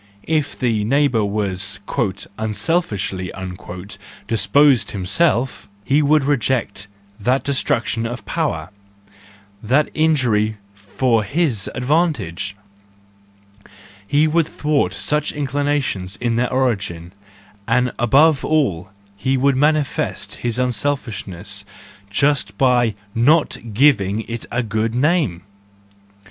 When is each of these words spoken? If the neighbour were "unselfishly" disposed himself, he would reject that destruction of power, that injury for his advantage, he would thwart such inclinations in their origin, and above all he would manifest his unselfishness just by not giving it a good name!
If 0.27 0.57
the 0.57 0.83
neighbour 0.83 1.23
were 1.23 1.55
"unselfishly" 2.39 3.31
disposed 4.27 4.89
himself, 4.91 5.69
he 5.85 6.01
would 6.01 6.23
reject 6.23 6.87
that 7.19 7.43
destruction 7.43 8.07
of 8.07 8.25
power, 8.25 8.71
that 9.61 9.91
injury 9.93 10.57
for 10.73 11.23
his 11.23 11.69
advantage, 11.75 12.55
he 14.07 14.27
would 14.27 14.47
thwart 14.47 14.95
such 14.95 15.31
inclinations 15.33 16.15
in 16.15 16.35
their 16.35 16.51
origin, 16.51 17.13
and 17.67 17.91
above 17.99 18.43
all 18.43 18.89
he 19.15 19.37
would 19.37 19.55
manifest 19.55 20.37
his 20.37 20.57
unselfishness 20.57 21.63
just 22.09 22.57
by 22.57 22.95
not 23.13 23.55
giving 23.71 24.21
it 24.21 24.47
a 24.51 24.63
good 24.63 24.95
name! 24.95 25.43